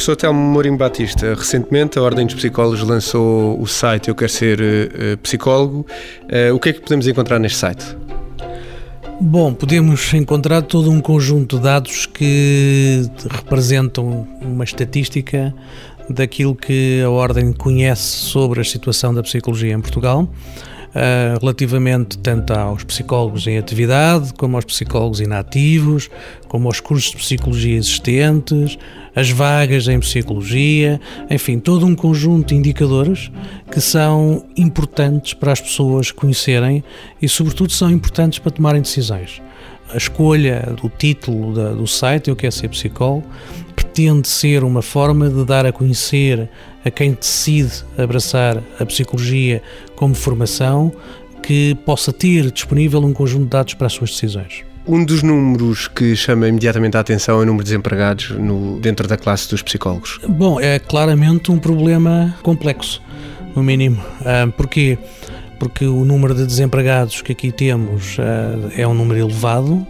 Professor 0.00 0.16
Telmo 0.16 0.40
Mourinho 0.40 0.78
Batista, 0.78 1.34
recentemente 1.34 1.98
a 1.98 2.02
Ordem 2.02 2.24
dos 2.24 2.34
Psicólogos 2.34 2.80
lançou 2.80 3.60
o 3.60 3.66
site 3.66 4.08
Eu 4.08 4.14
Quero 4.14 4.32
Ser 4.32 4.58
uh, 4.58 5.18
Psicólogo. 5.18 5.84
Uh, 6.22 6.54
o 6.54 6.58
que 6.58 6.70
é 6.70 6.72
que 6.72 6.80
podemos 6.80 7.06
encontrar 7.06 7.38
neste 7.38 7.58
site? 7.58 7.84
Bom, 9.20 9.52
podemos 9.52 10.14
encontrar 10.14 10.62
todo 10.62 10.90
um 10.90 11.02
conjunto 11.02 11.58
de 11.58 11.64
dados 11.64 12.06
que 12.06 13.10
representam 13.28 14.26
uma 14.40 14.64
estatística 14.64 15.54
daquilo 16.08 16.54
que 16.54 17.02
a 17.02 17.10
Ordem 17.10 17.52
conhece 17.52 18.02
sobre 18.02 18.62
a 18.62 18.64
situação 18.64 19.12
da 19.12 19.22
psicologia 19.22 19.74
em 19.74 19.80
Portugal. 19.82 20.26
Uh, 20.90 21.38
relativamente 21.40 22.18
tanto 22.18 22.52
aos 22.52 22.82
psicólogos 22.82 23.46
em 23.46 23.56
atividade, 23.56 24.34
como 24.34 24.56
aos 24.56 24.64
psicólogos 24.64 25.20
inativos, 25.20 26.10
como 26.48 26.66
aos 26.66 26.80
cursos 26.80 27.12
de 27.12 27.18
psicologia 27.18 27.76
existentes, 27.76 28.76
as 29.14 29.30
vagas 29.30 29.86
em 29.86 30.00
psicologia, 30.00 31.00
enfim, 31.30 31.60
todo 31.60 31.86
um 31.86 31.94
conjunto 31.94 32.48
de 32.48 32.56
indicadores 32.56 33.30
que 33.70 33.80
são 33.80 34.44
importantes 34.56 35.32
para 35.32 35.52
as 35.52 35.60
pessoas 35.60 36.10
conhecerem 36.10 36.82
e, 37.22 37.28
sobretudo, 37.28 37.70
são 37.70 37.88
importantes 37.88 38.40
para 38.40 38.50
tomarem 38.50 38.82
decisões. 38.82 39.40
A 39.92 39.96
escolha 39.96 40.74
do 40.80 40.88
título 40.88 41.54
da, 41.54 41.70
do 41.70 41.86
site, 41.86 42.30
Eu 42.30 42.36
Quero 42.36 42.52
Ser 42.52 42.68
Psicólogo, 42.68 43.26
pretende 43.90 44.28
ser 44.28 44.62
uma 44.62 44.82
forma 44.82 45.28
de 45.28 45.44
dar 45.44 45.66
a 45.66 45.72
conhecer 45.72 46.48
a 46.84 46.90
quem 46.90 47.12
decide 47.12 47.84
abraçar 47.98 48.62
a 48.78 48.86
psicologia 48.86 49.60
como 49.96 50.14
formação 50.14 50.92
que 51.42 51.74
possa 51.84 52.12
ter 52.12 52.52
disponível 52.52 53.00
um 53.00 53.12
conjunto 53.12 53.44
de 53.44 53.50
dados 53.50 53.74
para 53.74 53.88
as 53.88 53.92
suas 53.92 54.10
decisões. 54.10 54.64
Um 54.86 55.04
dos 55.04 55.22
números 55.22 55.88
que 55.88 56.14
chama 56.14 56.46
imediatamente 56.46 56.96
a 56.96 57.00
atenção 57.00 57.40
é 57.40 57.42
o 57.42 57.46
número 57.46 57.64
de 57.64 57.70
desempregados 57.70 58.30
no, 58.30 58.78
dentro 58.78 59.08
da 59.08 59.16
classe 59.16 59.50
dos 59.50 59.60
psicólogos. 59.60 60.20
Bom, 60.26 60.60
é 60.60 60.78
claramente 60.78 61.50
um 61.50 61.58
problema 61.58 62.34
complexo, 62.42 63.02
no 63.56 63.62
mínimo. 63.62 64.00
Uh, 64.20 64.50
porquê? 64.52 64.96
Porque 65.58 65.84
o 65.84 66.04
número 66.04 66.34
de 66.34 66.46
desempregados 66.46 67.22
que 67.22 67.32
aqui 67.32 67.50
temos 67.50 68.18
uh, 68.18 68.70
é 68.76 68.86
um 68.86 68.94
número 68.94 69.18
elevado, 69.18 69.84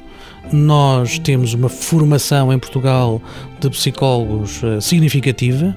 nós 0.52 1.18
temos 1.18 1.54
uma 1.54 1.68
formação 1.68 2.52
em 2.52 2.58
Portugal 2.58 3.22
de 3.60 3.70
psicólogos 3.70 4.62
uh, 4.62 4.80
significativa 4.80 5.76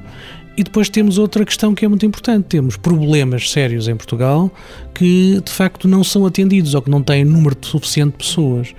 e 0.55 0.63
depois 0.63 0.89
temos 0.89 1.17
outra 1.17 1.43
questão 1.45 1.73
que 1.73 1.83
é 1.83 1.87
muito 1.87 2.05
importante: 2.05 2.45
temos 2.45 2.77
problemas 2.77 3.49
sérios 3.51 3.87
em 3.87 3.95
Portugal 3.95 4.51
que 4.93 5.41
de 5.43 5.51
facto 5.51 5.87
não 5.87 6.03
são 6.03 6.25
atendidos 6.25 6.75
ou 6.75 6.81
que 6.81 6.89
não 6.89 7.01
têm 7.01 7.25
número 7.25 7.55
suficiente 7.61 8.11
de 8.11 8.17
pessoas. 8.17 8.75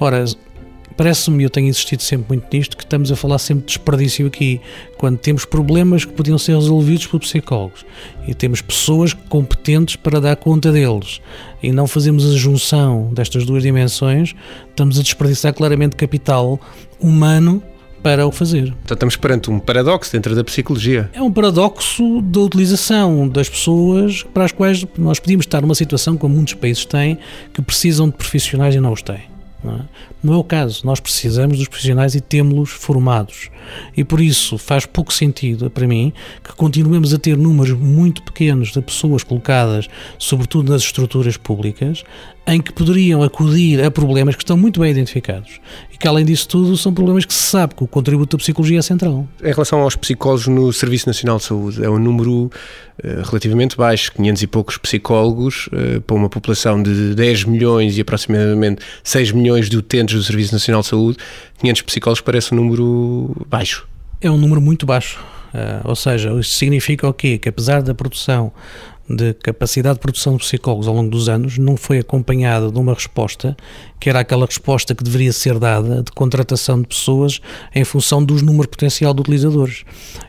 Ora, 0.00 0.24
parece-me, 0.98 1.44
eu 1.44 1.48
tenho 1.48 1.68
insistido 1.68 2.02
sempre 2.02 2.26
muito 2.28 2.48
nisto, 2.52 2.76
que 2.76 2.82
estamos 2.82 3.12
a 3.12 3.16
falar 3.16 3.38
sempre 3.38 3.64
de 3.64 3.68
desperdício 3.68 4.26
aqui, 4.26 4.60
quando 4.98 5.16
temos 5.16 5.44
problemas 5.44 6.04
que 6.04 6.12
podiam 6.12 6.36
ser 6.36 6.56
resolvidos 6.56 7.06
por 7.06 7.20
psicólogos 7.20 7.86
e 8.26 8.34
temos 8.34 8.60
pessoas 8.60 9.14
competentes 9.14 9.94
para 9.94 10.20
dar 10.20 10.34
conta 10.34 10.72
deles 10.72 11.20
e 11.62 11.70
não 11.70 11.86
fazemos 11.86 12.28
a 12.28 12.36
junção 12.36 13.10
destas 13.14 13.46
duas 13.46 13.62
dimensões, 13.62 14.34
estamos 14.68 14.98
a 14.98 15.02
desperdiçar 15.02 15.54
claramente 15.54 15.94
capital 15.94 16.60
humano 16.98 17.62
para 18.02 18.26
o 18.26 18.32
fazer. 18.32 18.74
Então 18.84 18.94
estamos 18.94 19.14
perante 19.14 19.50
um 19.50 19.60
paradoxo 19.60 20.10
dentro 20.10 20.34
da 20.34 20.42
psicologia. 20.42 21.08
É 21.12 21.22
um 21.22 21.30
paradoxo 21.30 22.20
da 22.22 22.40
utilização 22.40 23.28
das 23.28 23.48
pessoas 23.48 24.24
para 24.34 24.44
as 24.44 24.52
quais 24.52 24.84
nós 24.96 25.20
podíamos 25.20 25.46
estar 25.46 25.60
numa 25.60 25.76
situação 25.76 26.16
como 26.16 26.34
muitos 26.34 26.54
países 26.54 26.84
têm, 26.84 27.18
que 27.54 27.62
precisam 27.62 28.08
de 28.08 28.16
profissionais 28.16 28.74
e 28.74 28.80
não 28.80 28.92
os 28.92 29.02
têm. 29.02 29.37
Não 29.62 29.74
é? 29.74 30.36
o 30.36 30.44
caso. 30.44 30.86
Nós 30.86 31.00
precisamos 31.00 31.58
dos 31.58 31.68
profissionais 31.68 32.14
e 32.14 32.20
temos-los 32.20 32.70
formados. 32.70 33.50
E 33.96 34.04
por 34.04 34.20
isso 34.20 34.56
faz 34.56 34.86
pouco 34.86 35.12
sentido, 35.12 35.68
para 35.68 35.86
mim, 35.86 36.12
que 36.42 36.54
continuemos 36.54 37.12
a 37.12 37.18
ter 37.18 37.36
números 37.36 37.76
muito 37.76 38.22
pequenos 38.22 38.72
de 38.72 38.80
pessoas 38.80 39.24
colocadas, 39.24 39.88
sobretudo 40.18 40.72
nas 40.72 40.82
estruturas 40.82 41.36
públicas, 41.36 42.04
em 42.48 42.62
que 42.62 42.72
poderiam 42.72 43.22
acudir 43.22 43.84
a 43.84 43.90
problemas 43.90 44.34
que 44.34 44.42
estão 44.42 44.56
muito 44.56 44.80
bem 44.80 44.90
identificados 44.90 45.60
e 45.92 45.98
que, 45.98 46.08
além 46.08 46.24
disso 46.24 46.48
tudo, 46.48 46.78
são 46.78 46.94
problemas 46.94 47.26
que 47.26 47.34
se 47.34 47.42
sabe 47.42 47.74
que 47.74 47.84
o 47.84 47.86
contributo 47.86 48.38
da 48.38 48.40
psicologia 48.40 48.78
é 48.78 48.82
central. 48.82 49.28
Em 49.42 49.52
relação 49.52 49.80
aos 49.80 49.94
psicólogos 49.94 50.46
no 50.46 50.72
Serviço 50.72 51.06
Nacional 51.06 51.36
de 51.36 51.44
Saúde, 51.44 51.84
é 51.84 51.90
um 51.90 51.98
número 51.98 52.44
uh, 52.44 52.50
relativamente 53.26 53.76
baixo, 53.76 54.10
500 54.12 54.42
e 54.42 54.46
poucos 54.46 54.78
psicólogos 54.78 55.66
uh, 55.66 56.00
para 56.00 56.16
uma 56.16 56.30
população 56.30 56.82
de 56.82 57.14
10 57.14 57.44
milhões 57.44 57.98
e 57.98 58.00
aproximadamente 58.00 58.82
6 59.04 59.32
milhões 59.32 59.68
de 59.68 59.76
utentes 59.76 60.14
do 60.14 60.22
Serviço 60.22 60.54
Nacional 60.54 60.80
de 60.80 60.86
Saúde, 60.86 61.18
500 61.58 61.82
psicólogos 61.82 62.22
parece 62.22 62.54
um 62.54 62.56
número 62.56 63.46
baixo. 63.46 63.86
É 64.22 64.30
um 64.30 64.38
número 64.38 64.60
muito 64.62 64.86
baixo. 64.86 65.20
Uh, 65.52 65.80
ou 65.84 65.96
seja, 65.96 66.30
isto 66.40 66.54
significa 66.54 67.06
o 67.06 67.12
quê? 67.12 67.36
Que 67.36 67.50
apesar 67.50 67.82
da 67.82 67.94
produção 67.94 68.52
de 69.08 69.32
capacidade 69.34 69.94
de 69.94 70.00
produção 70.00 70.36
de 70.36 70.44
psicólogos 70.44 70.86
ao 70.86 70.94
longo 70.94 71.10
dos 71.10 71.28
anos 71.28 71.56
não 71.56 71.76
foi 71.76 71.98
acompanhada 71.98 72.70
de 72.70 72.78
uma 72.78 72.92
resposta 72.92 73.56
que 74.00 74.08
era 74.08 74.20
aquela 74.20 74.46
resposta 74.46 74.94
que 74.94 75.02
deveria 75.02 75.32
ser 75.32 75.58
dada 75.58 76.02
de 76.02 76.12
contratação 76.12 76.80
de 76.80 76.86
pessoas 76.86 77.40
em 77.74 77.84
função 77.84 78.22
dos 78.22 78.42
número 78.42 78.68
potencial 78.68 79.12
de 79.12 79.20
utilizadores. 79.20 79.84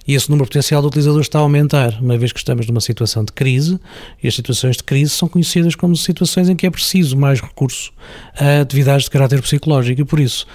E 0.08 0.16
esse 0.16 0.30
número 0.30 0.48
potencial 0.48 0.82
de 0.82 0.88
utilizadores 0.88 1.28
está 1.28 1.40
a 1.40 1.42
aumentar, 1.42 2.00
uma 2.02 2.18
vez 2.18 2.32
que 2.32 2.40
estamos 2.40 2.66
numa 2.66 2.82
situação 2.82 3.24
de 3.24 3.32
crise, 3.32 3.80
e 4.24 4.28
as 4.28 4.34
situações 4.34 4.78
de 4.78 4.84
crise 4.84 5.12
são 5.12 5.28
conhecidas 5.28 5.76
como 5.76 5.96
situações 5.96 6.50
em 6.50 6.56
que 6.56 6.66
é 6.66 6.70
preciso 6.72 7.16
mais 7.16 7.42
recurso 7.42 7.92
a 8.40 8.62
atividades 8.62 9.04
de 9.04 9.12
caráter 9.12 9.42
psicológico, 9.42 10.02
e 10.02 10.06
por 10.06 10.20
isso 10.20 10.48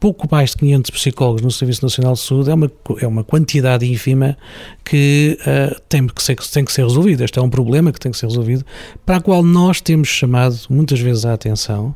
pouco 0.00 0.26
mais 0.30 0.50
de 0.50 0.56
500 0.56 0.90
psicólogos 0.90 1.42
no 1.42 1.50
Serviço 1.50 1.84
Nacional 1.84 2.14
de 2.14 2.20
Saúde 2.20 2.50
é 2.50 2.54
uma, 2.54 2.72
é 3.02 3.06
uma 3.06 3.22
quantidade 3.22 3.84
ínfima 3.84 4.36
que 4.82 5.38
uh, 5.42 5.78
tem, 5.88 6.06
que 6.06 6.22
ser, 6.22 6.36
tem 6.36 6.64
que 6.64 6.72
ser 6.72 6.82
resolvida. 6.82 7.22
Este 7.22 7.38
é 7.38 7.42
um 7.42 7.50
problema 7.50 7.92
que 7.92 8.00
tem 8.00 8.10
que 8.10 8.16
ser 8.16 8.26
resolvido, 8.26 8.64
para 9.04 9.16
a 9.16 9.20
qual 9.20 9.42
nós 9.42 9.82
temos 9.82 10.08
chamado 10.08 10.58
muitas 10.70 10.98
vezes 10.98 11.26
a 11.26 11.34
atenção 11.34 11.94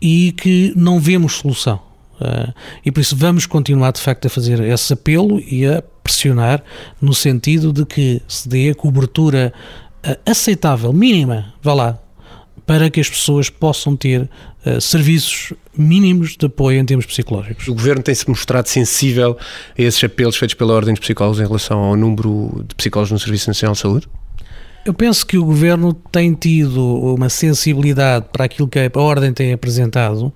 e 0.00 0.32
que 0.32 0.74
não 0.76 1.00
vemos 1.00 1.36
solução. 1.36 1.80
Uh, 2.20 2.52
e 2.84 2.92
por 2.92 3.00
isso 3.00 3.16
vamos 3.16 3.46
continuar 3.46 3.92
de 3.92 4.00
facto 4.02 4.26
a 4.26 4.28
fazer 4.28 4.60
esse 4.60 4.92
apelo 4.92 5.40
e 5.40 5.66
a 5.66 5.82
pressionar 6.04 6.62
no 7.00 7.14
sentido 7.14 7.72
de 7.72 7.86
que 7.86 8.20
se 8.28 8.46
dê 8.46 8.68
a 8.68 8.74
cobertura 8.74 9.50
uh, 10.06 10.30
aceitável, 10.30 10.92
mínima, 10.92 11.54
vá 11.62 11.72
lá, 11.72 11.98
para 12.66 12.90
que 12.90 13.00
as 13.00 13.08
pessoas 13.08 13.50
possam 13.50 13.96
ter 13.96 14.28
uh, 14.64 14.80
serviços 14.80 15.52
mínimos 15.76 16.36
de 16.36 16.46
apoio 16.46 16.78
em 16.78 16.84
termos 16.84 17.06
psicológicos. 17.06 17.68
O 17.68 17.74
Governo 17.74 18.02
tem-se 18.02 18.28
mostrado 18.28 18.68
sensível 18.68 19.36
a 19.78 19.82
esses 19.82 20.02
apelos 20.02 20.36
feitos 20.36 20.54
pela 20.54 20.74
Ordem 20.74 20.94
dos 20.94 21.00
Psicólogos 21.00 21.40
em 21.40 21.44
relação 21.44 21.78
ao 21.78 21.96
número 21.96 22.64
de 22.68 22.74
psicólogos 22.74 23.12
no 23.12 23.18
Serviço 23.18 23.48
Nacional 23.48 23.74
de 23.74 23.80
Saúde? 23.80 24.08
Eu 24.84 24.94
penso 24.94 25.26
que 25.26 25.36
o 25.36 25.44
Governo 25.44 25.92
tem 25.92 26.32
tido 26.32 26.82
uma 27.14 27.28
sensibilidade 27.28 28.26
para 28.32 28.46
aquilo 28.46 28.66
que 28.66 28.78
a 28.78 28.90
Ordem 28.98 29.30
tem 29.32 29.52
apresentado, 29.52 30.32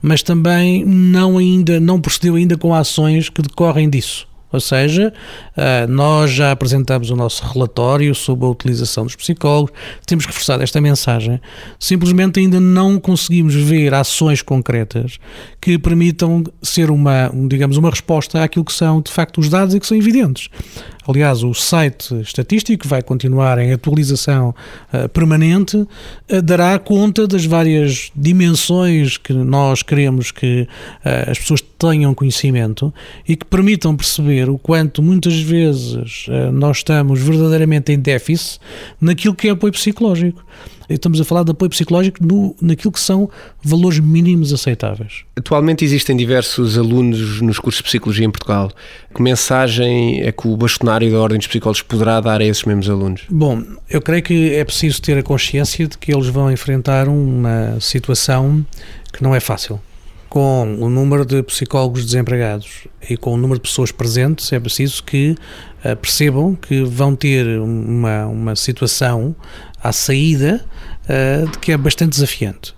mas 0.00 0.22
também 0.22 0.84
não, 0.84 1.36
ainda, 1.36 1.80
não 1.80 2.00
procedeu 2.00 2.36
ainda 2.36 2.56
com 2.56 2.72
ações 2.72 3.28
que 3.28 3.42
decorrem 3.42 3.90
disso. 3.90 4.27
Ou 4.52 4.60
seja, 4.60 5.12
ah, 5.56 5.86
nós 5.88 6.30
já 6.30 6.52
apresentamos 6.52 7.10
o 7.10 7.16
nosso 7.16 7.44
relatório 7.44 8.14
sobre 8.14 8.46
a 8.46 8.48
utilização 8.48 9.04
dos 9.04 9.14
psicólogos, 9.14 9.72
temos 10.06 10.24
reforçado 10.24 10.62
esta 10.62 10.80
mensagem, 10.80 11.40
simplesmente 11.78 12.40
ainda 12.40 12.58
não 12.58 12.98
conseguimos 12.98 13.54
ver 13.54 13.92
ações 13.94 14.42
concretas 14.42 15.18
que 15.60 15.78
permitam 15.78 16.44
ser 16.62 16.90
uma, 16.90 17.30
digamos, 17.48 17.76
uma 17.76 17.90
resposta 17.90 18.42
àquilo 18.42 18.64
que 18.64 18.72
são 18.72 19.00
de 19.00 19.10
facto 19.10 19.38
os 19.38 19.48
dados 19.48 19.74
e 19.74 19.80
que 19.80 19.86
são 19.86 19.96
evidentes. 19.96 20.48
Aliás, 21.08 21.42
o 21.42 21.54
site 21.54 22.20
estatístico 22.20 22.86
vai 22.86 23.00
continuar 23.00 23.58
em 23.58 23.72
atualização 23.72 24.54
uh, 24.92 25.08
permanente, 25.08 25.78
uh, 25.78 26.42
dará 26.42 26.78
conta 26.78 27.26
das 27.26 27.46
várias 27.46 28.12
dimensões 28.14 29.16
que 29.16 29.32
nós 29.32 29.82
queremos 29.82 30.30
que 30.30 30.68
uh, 31.02 31.30
as 31.30 31.38
pessoas 31.38 31.62
tenham 31.78 32.12
conhecimento 32.12 32.92
e 33.26 33.36
que 33.36 33.46
permitam 33.46 33.96
perceber 33.96 34.50
o 34.50 34.58
quanto 34.58 35.02
muitas 35.02 35.40
vezes 35.40 36.26
nós 36.52 36.78
estamos 36.78 37.20
verdadeiramente 37.20 37.92
em 37.92 37.98
déficit 37.98 38.60
naquilo 39.00 39.34
que 39.34 39.48
é 39.48 39.52
apoio 39.52 39.72
psicológico. 39.72 40.44
Estamos 40.88 41.20
a 41.20 41.24
falar 41.24 41.42
de 41.42 41.50
apoio 41.50 41.70
psicológico 41.70 42.24
no, 42.24 42.56
naquilo 42.60 42.92
que 42.92 43.00
são 43.00 43.30
valores 43.62 43.98
mínimos 43.98 44.52
aceitáveis. 44.52 45.24
Atualmente 45.36 45.84
existem 45.84 46.16
diversos 46.16 46.78
alunos 46.78 47.40
nos 47.40 47.58
cursos 47.58 47.78
de 47.78 47.84
Psicologia 47.84 48.24
em 48.24 48.30
Portugal. 48.30 48.70
Que 49.14 49.22
mensagem 49.22 50.22
é 50.22 50.32
que 50.32 50.48
o 50.48 50.56
bastonário 50.56 51.10
da 51.10 51.18
Ordem 51.18 51.38
dos 51.38 51.46
Psicólogos 51.46 51.82
poderá 51.82 52.20
dar 52.20 52.40
a 52.40 52.44
esses 52.44 52.64
mesmos 52.64 52.88
alunos? 52.88 53.22
Bom, 53.28 53.62
eu 53.88 54.00
creio 54.00 54.22
que 54.22 54.54
é 54.54 54.64
preciso 54.64 55.02
ter 55.02 55.18
a 55.18 55.22
consciência 55.22 55.86
de 55.86 55.98
que 55.98 56.12
eles 56.14 56.28
vão 56.28 56.50
enfrentar 56.50 57.08
uma 57.08 57.78
situação 57.80 58.64
que 59.12 59.22
não 59.22 59.34
é 59.34 59.40
fácil 59.40 59.80
com 60.28 60.76
o 60.78 60.88
número 60.90 61.24
de 61.24 61.42
psicólogos 61.42 62.04
desempregados 62.04 62.86
e 63.08 63.16
com 63.16 63.32
o 63.32 63.36
número 63.36 63.58
de 63.60 63.68
pessoas 63.68 63.90
presentes, 63.90 64.52
é 64.52 64.60
preciso 64.60 65.02
que 65.02 65.34
uh, 65.84 65.96
percebam 65.96 66.54
que 66.54 66.82
vão 66.82 67.16
ter 67.16 67.58
uma, 67.58 68.26
uma 68.26 68.56
situação 68.56 69.34
à 69.82 69.92
saída 69.92 70.64
uh, 71.04 71.58
que 71.58 71.72
é 71.72 71.76
bastante 71.76 72.10
desafiante. 72.10 72.74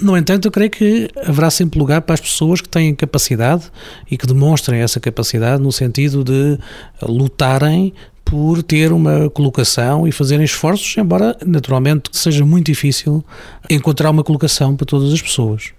No 0.00 0.16
entanto, 0.16 0.48
eu 0.48 0.50
creio 0.50 0.70
que 0.70 1.10
haverá 1.26 1.50
sempre 1.50 1.78
lugar 1.78 2.00
para 2.00 2.14
as 2.14 2.20
pessoas 2.20 2.60
que 2.62 2.68
têm 2.68 2.94
capacidade 2.94 3.70
e 4.10 4.16
que 4.16 4.26
demonstrem 4.26 4.80
essa 4.80 4.98
capacidade 4.98 5.62
no 5.62 5.70
sentido 5.70 6.24
de 6.24 6.58
lutarem 7.02 7.92
por 8.24 8.62
ter 8.62 8.92
uma 8.92 9.28
colocação 9.28 10.06
e 10.06 10.12
fazerem 10.12 10.44
esforços, 10.44 10.96
embora 10.96 11.36
naturalmente 11.44 12.10
seja 12.12 12.46
muito 12.46 12.66
difícil 12.66 13.24
encontrar 13.68 14.08
uma 14.08 14.24
colocação 14.24 14.74
para 14.74 14.86
todas 14.86 15.12
as 15.12 15.20
pessoas. 15.20 15.72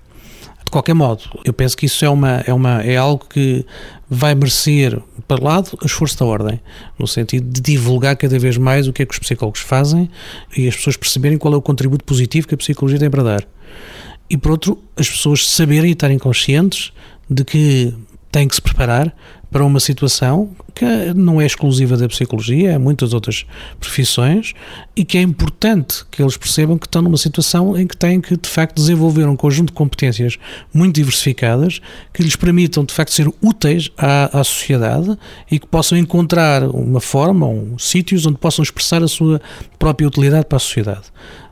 De 0.72 0.74
qualquer 0.74 0.94
modo, 0.94 1.24
eu 1.44 1.52
penso 1.52 1.76
que 1.76 1.86
isso 1.86 2.06
é, 2.06 2.10
uma, 2.10 2.44
é, 2.48 2.54
uma, 2.54 2.82
é 2.82 2.96
algo 2.96 3.26
que 3.30 3.66
vai 4.10 4.34
merecer, 4.34 4.98
para 5.28 5.44
lado, 5.44 5.78
o 5.82 5.86
esforço 5.86 6.18
da 6.18 6.26
ordem, 6.26 6.62
no 6.98 7.06
sentido 7.06 7.46
de 7.46 7.60
divulgar 7.60 8.16
cada 8.16 8.40
vez 8.40 8.56
mais 8.56 8.88
o 8.88 8.94
que 8.94 9.04
é 9.04 9.06
que 9.06 9.12
os 9.12 9.20
psicólogos 9.20 9.60
fazem 9.60 10.10
e 10.56 10.70
as 10.70 10.78
pessoas 10.78 10.96
perceberem 10.96 11.38
qual 11.38 11.54
é 11.54 11.58
o 11.58 11.62
contributo 11.62 12.06
positivo 12.06 12.48
que 12.48 12.56
a 12.56 12.58
psicologia 12.58 12.98
tem 12.98 13.10
para 13.10 13.22
dar. 13.22 13.46
E, 14.30 14.38
por 14.38 14.52
outro, 14.52 14.82
as 14.96 15.10
pessoas 15.10 15.46
saberem 15.46 15.90
e 15.90 15.92
estarem 15.92 16.18
conscientes 16.18 16.94
de 17.30 17.44
que 17.44 17.94
têm 18.32 18.48
que 18.48 18.56
se 18.56 18.62
preparar 18.62 19.14
para 19.52 19.66
uma 19.66 19.82
situação 19.82 20.56
que 20.74 21.14
não 21.16 21.40
é 21.40 21.46
exclusiva 21.46 21.98
da 21.98 22.08
psicologia, 22.08 22.76
há 22.76 22.80
muitas 22.80 23.14
outras 23.14 23.46
profissões 23.80 24.54
e 24.96 25.04
que 25.04 25.18
é 25.18 25.22
importante 25.22 26.06
que 26.10 26.22
eles 26.22 26.38
percebam 26.38 26.78
que 26.78 26.88
estão 26.88 27.02
numa 27.02 27.18
situação 27.18 27.78
em 27.78 27.88
que 27.88 27.96
têm 27.96 28.22
que, 28.22 28.36
de 28.38 28.50
facto, 28.50 28.76
desenvolver 28.76 29.28
um 29.28 29.36
conjunto 29.36 29.68
de 29.68 29.74
competências 29.74 30.38
muito 30.74 30.96
diversificadas 30.96 31.80
que 32.14 32.24
lhes 32.24 32.36
permitam, 32.36 32.84
de 32.84 32.94
facto, 32.94 33.14
ser 33.14 33.28
úteis 33.42 33.92
à, 33.98 34.40
à 34.40 34.44
sociedade 34.44 35.18
e 35.50 35.60
que 35.60 35.68
possam 35.68 35.98
encontrar 35.98 36.64
uma 36.64 37.02
forma, 37.02 37.48
um, 37.48 37.78
sítios 37.78 38.26
onde 38.26 38.38
possam 38.38 38.64
expressar 38.64 39.04
a 39.04 39.08
sua 39.08 39.42
própria 39.78 40.08
utilidade 40.08 40.46
para 40.46 40.58
a 40.58 40.60
sociedade. 40.60 41.04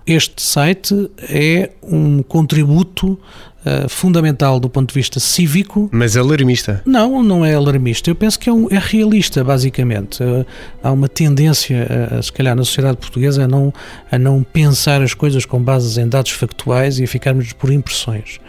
Este 0.05 0.41
site 0.41 1.11
é 1.19 1.69
um 1.83 2.23
contributo 2.23 3.19
uh, 3.59 3.87
fundamental 3.87 4.59
do 4.59 4.69
ponto 4.69 4.89
de 4.89 4.95
vista 4.95 5.19
cívico. 5.19 5.89
Mas 5.91 6.15
é 6.15 6.19
alarmista? 6.19 6.81
Não, 6.85 7.21
não 7.21 7.45
é 7.45 7.53
alarmista. 7.53 8.09
Eu 8.09 8.15
penso 8.15 8.39
que 8.39 8.49
é, 8.49 8.53
um, 8.53 8.67
é 8.69 8.77
realista, 9.09 9.43
basicamente. 9.43 10.23
Uh, 10.23 10.45
há 10.83 10.91
uma 10.91 11.09
tendência, 11.09 11.87
uh, 12.11 12.21
se 12.21 12.31
calhar, 12.31 12.55
na 12.55 12.63
sociedade 12.63 12.97
portuguesa 12.97 13.45
a 13.45 13.47
não, 13.47 13.73
a 14.11 14.17
não 14.17 14.43
pensar 14.43 15.01
as 15.01 15.13
coisas 15.13 15.45
com 15.45 15.61
bases 15.61 15.97
em 15.97 16.07
dados 16.07 16.31
factuais 16.31 16.99
e 16.99 17.03
a 17.03 17.07
ficarmos 17.07 17.51
por 17.53 17.71
impressões. 17.71 18.39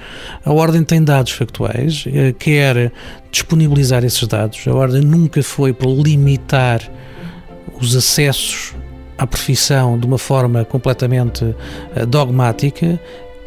A 0.45 0.53
Ordem 0.53 0.85
tem 0.85 1.03
dados 1.03 1.33
factuais, 1.33 2.05
uh, 2.07 2.35
quer 2.39 2.93
disponibilizar 3.31 4.05
esses 4.05 4.27
dados. 4.27 4.67
A 4.69 4.75
Ordem 4.75 5.01
nunca 5.03 5.43
foi 5.43 5.73
para 5.73 5.89
limitar 5.89 6.81
os 7.81 7.97
acessos 7.97 8.75
à 9.17 9.27
profissão 9.27 9.99
de 9.99 10.07
uma 10.07 10.19
forma 10.19 10.65
completamente 10.65 11.55
dogmática 12.09 13.01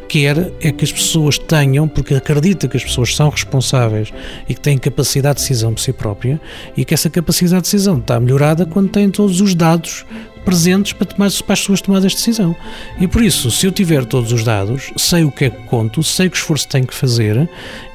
quer 0.08 0.52
é 0.60 0.70
que 0.70 0.84
as 0.84 0.92
pessoas 0.92 1.38
tenham, 1.38 1.88
porque 1.88 2.14
acredita 2.14 2.68
que 2.68 2.76
as 2.76 2.84
pessoas 2.84 3.14
são 3.14 3.28
responsáveis 3.28 4.12
e 4.48 4.54
que 4.54 4.60
têm 4.60 4.78
capacidade 4.78 5.36
de 5.36 5.42
decisão 5.42 5.74
por 5.74 5.80
si 5.80 5.92
própria 5.92 6.40
e 6.76 6.84
que 6.84 6.94
essa 6.94 7.10
capacidade 7.10 7.62
de 7.62 7.70
decisão 7.70 7.98
está 7.98 8.18
melhorada 8.20 8.66
quando 8.66 8.90
têm 8.90 9.10
todos 9.10 9.40
os 9.40 9.54
dados 9.54 10.04
presentes 10.44 10.92
para, 10.92 11.06
tomar, 11.06 11.30
para 11.30 11.52
as 11.54 11.60
suas 11.60 11.80
tomadas 11.80 12.12
de 12.12 12.18
decisão. 12.18 12.54
E 13.00 13.08
por 13.08 13.22
isso, 13.22 13.50
se 13.50 13.66
eu 13.66 13.72
tiver 13.72 14.04
todos 14.04 14.30
os 14.30 14.44
dados, 14.44 14.92
sei 14.96 15.24
o 15.24 15.30
que 15.30 15.46
é 15.46 15.50
que 15.50 15.62
conto, 15.64 16.02
sei 16.02 16.28
que 16.28 16.36
esforço 16.36 16.68
tenho 16.68 16.86
que 16.86 16.94
fazer 16.94 17.48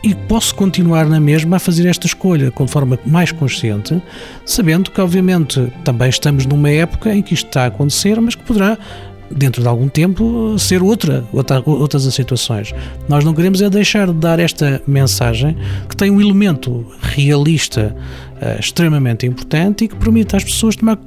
e 0.03 0.15
posso 0.15 0.55
continuar 0.55 1.05
na 1.05 1.19
mesma 1.19 1.57
a 1.57 1.59
fazer 1.59 1.88
esta 1.88 2.07
escolha 2.07 2.51
com 2.51 2.67
forma 2.67 3.00
mais 3.05 3.31
consciente, 3.31 4.01
sabendo 4.45 4.89
que, 4.91 5.00
obviamente, 5.00 5.71
também 5.83 6.09
estamos 6.09 6.45
numa 6.45 6.69
época 6.69 7.13
em 7.13 7.21
que 7.21 7.33
isto 7.33 7.47
está 7.47 7.63
a 7.63 7.67
acontecer, 7.67 8.19
mas 8.19 8.35
que 8.35 8.44
poderá 8.44 8.77
dentro 9.31 9.61
de 9.61 9.67
algum 9.67 9.87
tempo, 9.87 10.57
ser 10.57 10.81
outra, 10.81 11.23
outra, 11.31 11.61
outras 11.65 12.05
as 12.05 12.13
situações. 12.13 12.73
Nós 13.07 13.23
não 13.23 13.33
queremos 13.33 13.61
é 13.61 13.69
deixar 13.69 14.07
de 14.07 14.13
dar 14.13 14.39
esta 14.39 14.81
mensagem 14.87 15.55
que 15.87 15.95
tem 15.95 16.11
um 16.11 16.19
elemento 16.19 16.85
realista 17.01 17.95
uh, 18.41 18.59
extremamente 18.59 19.25
importante 19.25 19.85
e 19.85 19.87
que 19.87 19.95
permite 19.95 20.35
às 20.35 20.43
pessoas 20.43 20.75
tomar 20.75 20.97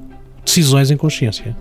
decisões 0.45 0.91
em 0.91 0.97
consciência. 0.97 1.57